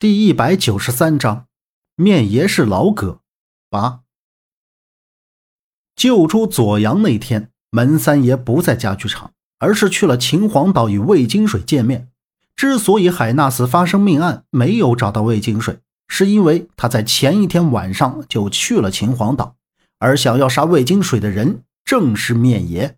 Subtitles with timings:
[0.00, 1.44] 第一百九十三章，
[1.94, 3.20] 面爷是老葛。
[3.68, 4.00] 八
[5.94, 12.08] 救出左阳那天，门三爷不在家具厂，而是去了秦皇岛与魏金水见面。
[12.56, 19.56] 之所以海纳斯发生命案没有找到魏金水，是因为他在前一天晚上就去了秦皇岛，
[19.98, 22.96] 而想要杀魏金水的人正是面爷。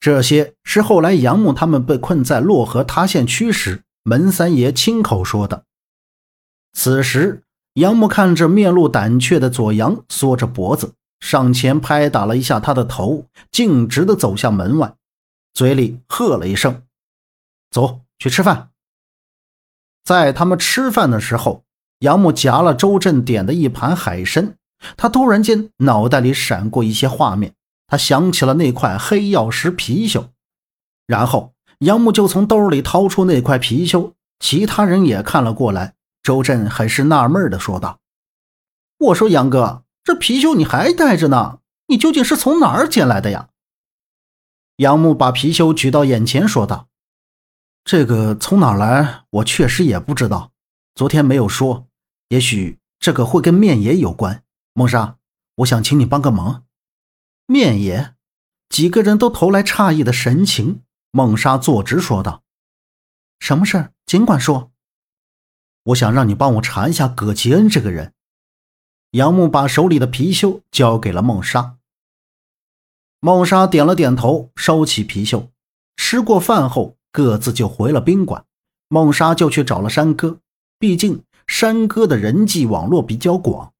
[0.00, 5.66] 这些是后来杨木他们被困在洛河塌陷区时，门三爷亲口说的。
[6.74, 7.42] 此时，
[7.74, 14.94] 杨木看着面露胆怯的左阳，缩着脖子上前拍打了一下他的头，径直的走向门外，
[15.54, 16.82] 嘴里喝了一声
[17.70, 18.70] ：“走去吃饭。”
[20.04, 21.62] 在他们吃饭的时候，
[22.00, 24.56] 杨木夹了周震点的一盘海参，
[24.96, 27.54] 他突然间脑袋里闪过一些画面，
[27.86, 30.26] 他想起了那块黑曜石貔貅，
[31.06, 35.94] 然后杨木就从兜里掏出那块貔貅，其他人也看了过来。
[36.24, 38.00] 周震很是纳闷的说道
[38.96, 41.60] ：“我说杨哥，这貔貅你还带着呢？
[41.88, 43.50] 你究竟是从哪儿捡来的呀？”
[44.76, 46.88] 杨木把貔貅举到眼前说道
[47.84, 50.52] ：“这个从哪儿来，我确实也不知道，
[50.94, 51.86] 昨天没有说。
[52.28, 54.42] 也许这个会跟面爷有关。
[54.72, 55.18] 梦莎，
[55.56, 56.64] 我想请你帮个忙。”
[57.46, 58.14] 面爷，
[58.70, 60.82] 几个人都投来诧异的神情。
[61.10, 62.42] 梦莎坐直说道
[63.38, 63.92] ：“什么事？
[64.06, 64.70] 尽管说。”
[65.84, 68.12] 我想让你帮我查一下葛吉恩这个人。
[69.10, 71.76] 杨木把手里的貔貅交给了孟莎。
[73.20, 75.48] 孟莎点了点头，收起貔貅。
[75.96, 78.44] 吃过饭后，各自就回了宾馆。
[78.88, 80.38] 孟莎就去找了山哥，
[80.78, 83.72] 毕竟山哥的人际网络比较广。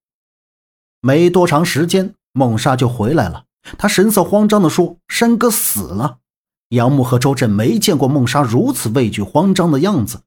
[1.01, 3.47] 没多长时间，孟莎就回来了。
[3.77, 6.19] 她神色慌张地说：“山哥死了。”
[6.71, 10.23] 杨木和周震没见过孟莎如此畏惧慌张的样子。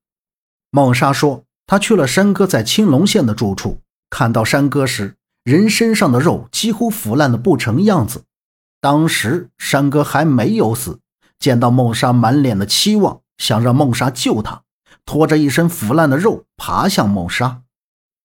[0.72, 1.46] 孟莎说。
[1.68, 8.24] 他去了山哥在青龙县的住处，看到山哥时，人身上的肉几乎腐烂的不成样子。
[8.80, 11.00] 当时山哥还没有死，
[11.38, 14.62] 见到孟莎满脸的期望，想让孟莎救他，
[15.06, 17.64] 拖着一身腐烂的肉爬向孟莎。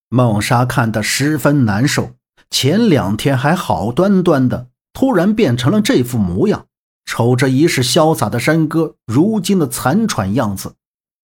[0.08, 2.12] 孟莎看得十分难受，
[2.48, 6.66] 前两天还好端端的，突然变成了这副模样，
[7.06, 10.74] 瞅着一世潇洒的山哥如今的残喘样子。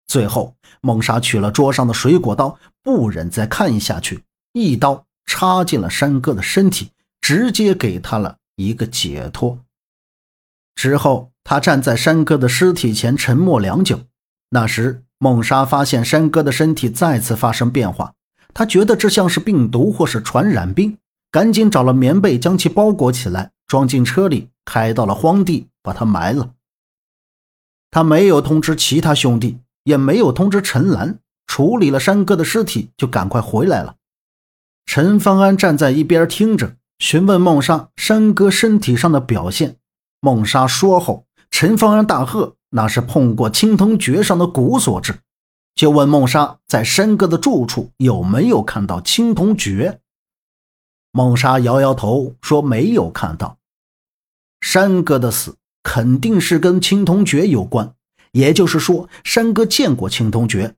[0.07, 4.23] 最后，孟莎取了桌上的水果刀，不忍再看下去，
[4.53, 9.59] 一刀插进了山哥的身体，直接给他了一个解脱。
[10.75, 13.99] 之后，他站在山哥的尸体前，沉默良久。
[14.51, 18.13] 那时，孟莎发现山哥的身体再次发生变化，
[18.53, 20.97] 他觉得这像是病毒或是传染病，
[21.31, 26.51] 赶紧找了棉被将其包裹起来，装进车里，开到了荒地，把他埋了。
[27.91, 29.57] 他没有通知其他兄弟。
[29.87, 33.95] 也没有通知陈兰，处理了山哥的尸体，就赶快回来了。
[34.85, 39.77] 陈方安站在一边听着，询问孟莎山哥身体上的表现。
[40.19, 45.19] 孟莎说后，陈方安大喝：“那是碰过青铜诀上的蛊所致。”
[45.73, 50.01] 就问孟莎在山哥的住处有没有看到青铜爵。
[51.13, 53.57] 孟莎摇摇头说：“没有看到。”
[54.59, 57.93] 山哥的死肯定是跟青铜爵有关。
[58.37, 60.75] 也就是说，山哥见过青铜诀。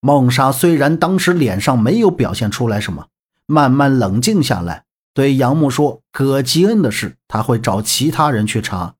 [0.00, 3.06] 孟莎虽然当时脸上没有表现出来什么，
[3.46, 4.84] 慢慢冷静下来，
[5.14, 8.96] 对杨木说：“葛吉恩的事，他会找其他人去查。”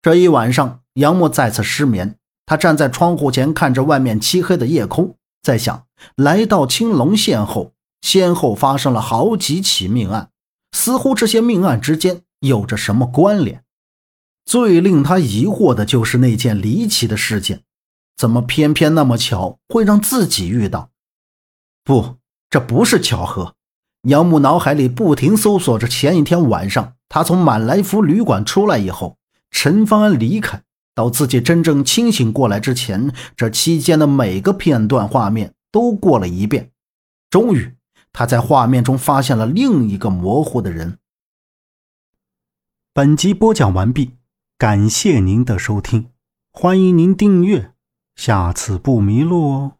[0.00, 2.14] 这一晚上，杨木再次失眠。
[2.46, 10.30] 他站在窗户前，看着外面漆黑的夜空，在想：来到青龙县后，先后发生了好几起命案，
[10.70, 13.64] 似乎这些命案之间有着什么关联。
[14.48, 17.64] 最令他疑惑的就是那件离奇的事件，
[18.16, 20.88] 怎么偏偏那么巧会让自己遇到？
[21.84, 22.16] 不，
[22.48, 23.54] 这不是巧合。
[24.04, 29.18] 杨木脑海里不停搜索着前一天晚上他从满来福旅馆出来以后，
[29.50, 30.62] 陈方安离开
[30.94, 36.70] 到自己真正清醒过来之前，这期间的每个片段画面都过了一遍。
[37.28, 37.74] 终于，
[38.14, 40.96] 他在画面中发现了另一个模糊的人。
[42.94, 44.17] 本集播讲完毕。
[44.58, 46.10] 感谢您的收听，
[46.50, 47.74] 欢迎您订阅，
[48.16, 49.77] 下次不迷路哦。